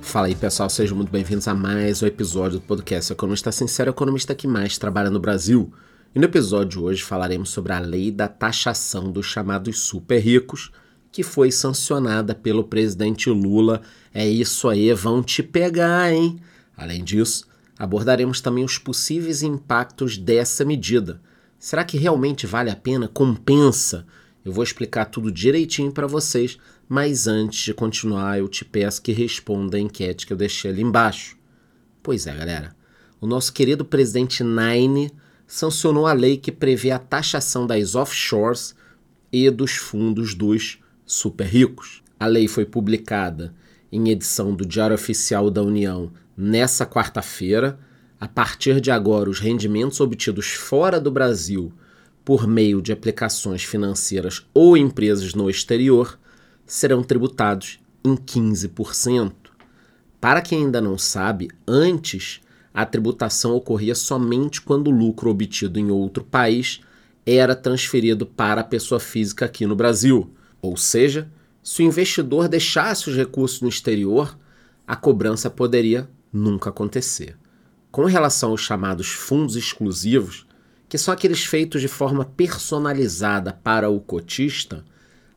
[0.00, 4.34] Fala aí pessoal, sejam muito bem-vindos a mais um episódio do podcast Economista Sincero, economista
[4.34, 5.70] que mais trabalha no Brasil.
[6.14, 10.72] E no episódio de hoje falaremos sobre a lei da taxação dos chamados super ricos,
[11.12, 13.82] que foi sancionada pelo presidente Lula.
[14.14, 16.40] É isso aí, vão te pegar, hein?
[16.74, 21.18] Além disso, abordaremos também os possíveis impactos dessa medida.
[21.58, 23.08] Será que realmente vale a pena?
[23.08, 24.06] Compensa?
[24.44, 29.12] Eu vou explicar tudo direitinho para vocês, mas antes de continuar, eu te peço que
[29.12, 31.38] responda a enquete que eu deixei ali embaixo.
[32.02, 32.76] Pois é, galera.
[33.18, 35.10] O nosso querido presidente Nine
[35.46, 38.74] sancionou a lei que prevê a taxação das offshores
[39.32, 42.02] e dos fundos dos super ricos.
[42.18, 43.54] A lei foi publicada
[43.92, 47.78] em edição do Diário Oficial da União nessa quarta-feira.
[48.18, 51.72] A partir de agora, os rendimentos obtidos fora do Brasil
[52.24, 56.18] por meio de aplicações financeiras ou empresas no exterior
[56.66, 59.32] serão tributados em 15%.
[60.20, 62.40] Para quem ainda não sabe, antes
[62.72, 66.80] a tributação ocorria somente quando o lucro obtido em outro país
[67.26, 70.32] era transferido para a pessoa física aqui no Brasil.
[70.62, 71.30] Ou seja,
[71.62, 74.38] se o investidor deixasse os recursos no exterior,
[74.86, 77.36] a cobrança poderia nunca acontecer.
[77.90, 80.46] Com relação aos chamados fundos exclusivos,
[80.88, 84.84] que são aqueles feitos de forma personalizada para o cotista,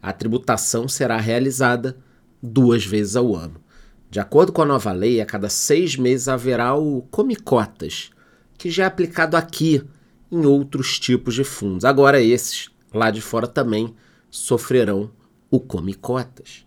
[0.02, 1.98] a tributação será realizada
[2.42, 3.62] duas vezes ao ano.
[4.10, 8.12] De acordo com a nova lei, a cada seis meses haverá o Comicotas,
[8.58, 9.84] que já é aplicado aqui
[10.32, 11.86] em outros tipos de fundos.
[11.86, 13.94] Agora, esses lá de fora também
[14.30, 15.12] sofrerão
[15.54, 16.66] o Comicotas.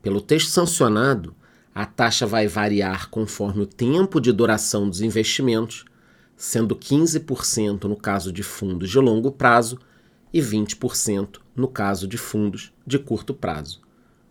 [0.00, 1.34] Pelo texto sancionado,
[1.74, 5.84] a taxa vai variar conforme o tempo de duração dos investimentos
[6.34, 9.78] sendo 15% no caso de fundos de longo prazo
[10.32, 13.82] e 20% no caso de fundos de curto prazo,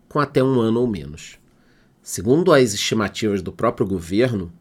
[0.08, 1.38] com até um ano ou menos.
[2.02, 4.52] Segundo as estimativas do próprio governo,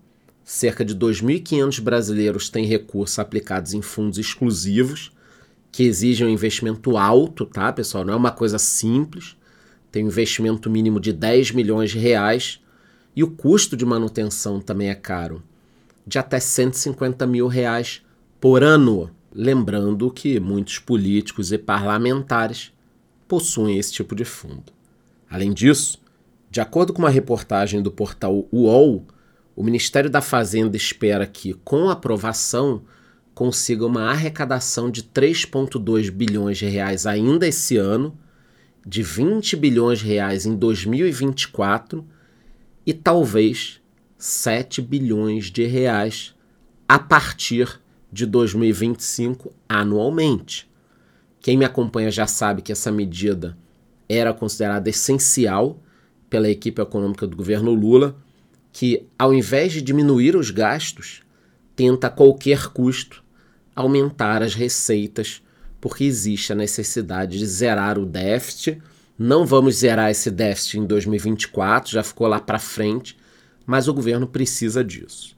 [0.44, 5.12] cerca de 2.500 brasileiros têm recursos aplicados em fundos exclusivos,
[5.72, 8.04] que exigem um investimento alto, tá, pessoal?
[8.04, 9.38] Não é uma coisa simples.
[9.92, 12.60] Tem um investimento mínimo de 10 milhões de reais
[13.16, 15.44] e o custo de manutenção também é caro
[16.06, 18.02] de até 150 mil reais
[18.40, 19.10] por ano.
[19.34, 22.74] Lembrando que muitos políticos e parlamentares
[23.28, 24.74] possuem esse tipo de fundo.
[25.30, 26.02] Além disso,
[26.50, 29.06] de acordo com uma reportagem do portal UOL,
[29.56, 32.82] o Ministério da Fazenda espera que, com aprovação,
[33.34, 38.18] consiga uma arrecadação de 3,2 bilhões de reais ainda esse ano,
[38.86, 42.06] de 20 bilhões de reais em 2024
[42.86, 43.80] e talvez
[44.18, 46.36] 7 bilhões de reais
[46.88, 47.80] a partir
[48.12, 50.70] de 2025 anualmente.
[51.40, 53.58] Quem me acompanha já sabe que essa medida
[54.10, 55.82] era considerada essencial
[56.30, 58.16] pela equipe econômica do governo Lula,
[58.72, 61.24] que ao invés de diminuir os gastos,
[61.76, 63.21] tenta a qualquer custo
[63.76, 65.42] aumentar as receitas,
[65.80, 68.82] porque existe a necessidade de zerar o déficit.
[69.18, 73.18] Não vamos zerar esse déficit em 2024, já ficou lá para frente,
[73.66, 75.36] mas o governo precisa disso.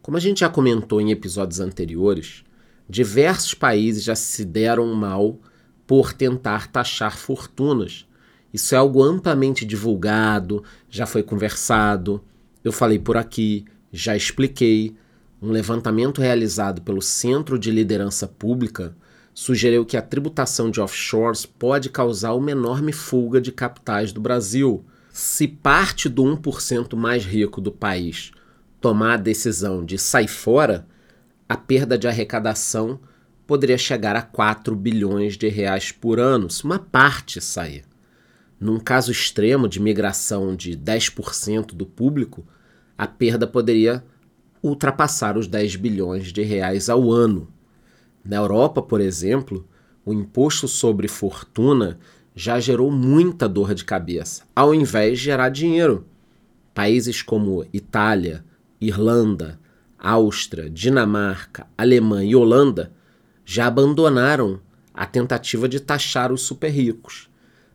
[0.00, 2.44] Como a gente já comentou em episódios anteriores,
[2.88, 5.38] diversos países já se deram mal
[5.86, 8.06] por tentar taxar fortunas.
[8.52, 12.22] Isso é algo amplamente divulgado, já foi conversado,
[12.64, 14.96] eu falei por aqui, já expliquei.
[15.40, 18.96] Um levantamento realizado pelo Centro de Liderança Pública
[19.32, 24.84] sugeriu que a tributação de offshores pode causar uma enorme fuga de capitais do Brasil
[25.12, 28.32] se parte do 1% mais rico do país
[28.80, 30.86] tomar a decisão de sair fora,
[31.48, 33.00] a perda de arrecadação
[33.46, 37.84] poderia chegar a 4 bilhões de reais por ano, se uma parte sair.
[38.60, 42.46] Num caso extremo de migração de 10% do público,
[42.96, 44.04] a perda poderia
[44.62, 47.48] ultrapassar os 10 bilhões de reais ao ano.
[48.24, 49.66] Na Europa, por exemplo,
[50.04, 51.98] o imposto sobre fortuna
[52.34, 56.06] já gerou muita dor de cabeça, ao invés de gerar dinheiro.
[56.72, 58.44] Países como Itália,
[58.80, 59.58] Irlanda,
[59.98, 62.92] Áustria, Dinamarca, Alemanha e Holanda
[63.44, 64.60] já abandonaram
[64.94, 67.28] a tentativa de taxar os super ricos.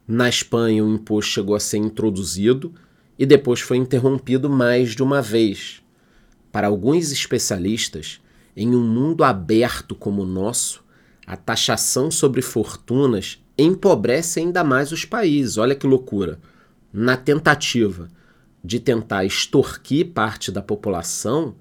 [0.08, 2.74] Na Espanha, o imposto chegou a ser introduzido
[3.20, 5.83] e depois foi interrompido mais de uma vez.
[6.54, 8.22] Para alguns especialistas,
[8.56, 10.84] em um mundo aberto como o nosso,
[11.26, 15.58] a taxação sobre fortunas empobrece ainda mais os países.
[15.58, 16.40] Olha que loucura.
[16.94, 18.08] Na tentativa
[18.64, 21.56] de tentar extorquir parte da população,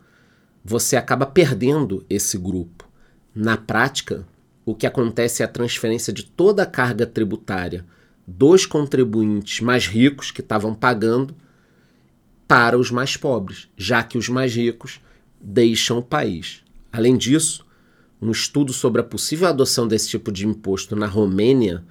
[0.63, 2.87] você acaba perdendo esse grupo.
[3.35, 4.27] Na prática,
[4.63, 7.87] o que acontece é a transferência de toda a carga tributária
[8.27, 11.35] dos contribuintes mais ricos que estavam pagando
[12.53, 15.01] para os mais pobres, já que os mais ricos
[15.41, 16.63] deixam o país.
[16.93, 17.65] Além disso,
[18.21, 21.83] um estudo sobre a possível adoção desse tipo de imposto na Romênia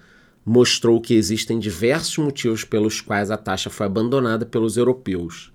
[0.46, 5.52] mostrou que existem diversos motivos pelos quais a taxa foi abandonada pelos europeus.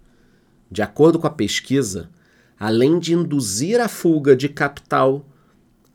[0.68, 2.10] De acordo com a pesquisa,
[2.58, 5.24] além de induzir a fuga de capital,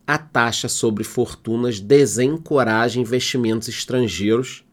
[0.06, 4.64] a taxa sobre fortunas desencoraja investimentos estrangeiros,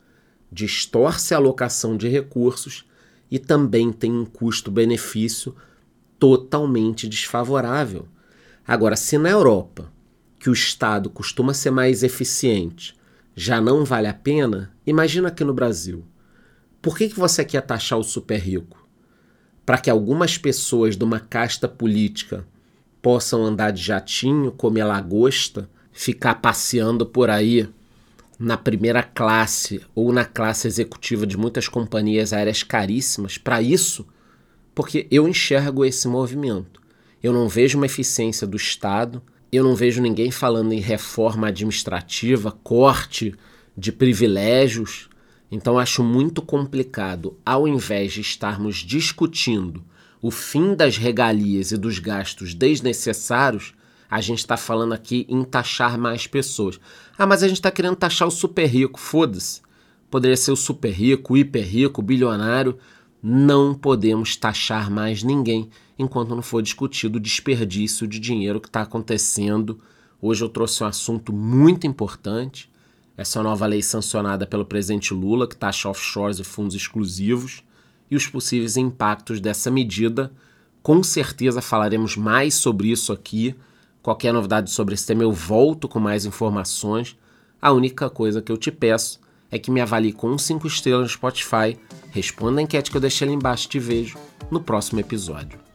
[0.50, 2.88] distorce a alocação de recursos
[3.30, 5.56] e também tem um custo-benefício
[6.18, 8.08] totalmente desfavorável.
[8.68, 9.92] Agora, se na Europa,
[10.40, 12.96] que o Estado costuma ser mais eficiente,
[13.36, 16.04] já não vale a pena, imagina aqui no Brasil.
[16.82, 18.88] Por que, que você quer taxar o super rico?
[19.66, 22.46] Para que algumas pessoas de uma casta política
[23.02, 27.70] possam andar de jatinho, comer lagosta, ficar passeando por aí
[28.40, 34.08] na primeira classe ou na classe executiva de muitas companhias aéreas caríssimas para isso,
[34.74, 36.82] porque eu enxergo esse movimento.
[37.22, 39.22] Eu não vejo uma eficiência do Estado,
[39.52, 43.36] eu não vejo ninguém falando em reforma administrativa, corte
[43.78, 45.10] de privilégios.
[45.52, 49.84] Então acho muito complicado, ao invés de estarmos discutindo
[50.22, 53.74] o fim das regalias e dos gastos desnecessários,
[54.10, 56.80] a gente está falando aqui em taxar mais pessoas.
[57.18, 59.62] Ah, mas a gente está querendo taxar o super rico, foda-se.
[60.10, 62.78] Poderia ser o super rico, o hiper rico, o bilionário.
[63.22, 68.82] Não podemos taxar mais ninguém enquanto não for discutido o desperdício de dinheiro que está
[68.82, 69.80] acontecendo.
[70.22, 72.72] Hoje eu trouxe um assunto muito importante.
[73.16, 77.64] Essa nova lei sancionada pelo presidente Lula, que taxa offshores e fundos exclusivos
[78.10, 80.32] e os possíveis impactos dessa medida.
[80.82, 83.54] Com certeza falaremos mais sobre isso aqui.
[84.02, 87.18] Qualquer novidade sobre esse tema eu volto com mais informações.
[87.62, 89.20] A única coisa que eu te peço
[89.52, 91.78] é que me avalie com 5 estrelas no Spotify,
[92.12, 94.18] responda a enquete que eu deixei ali embaixo e te vejo
[94.50, 95.69] no próximo episódio.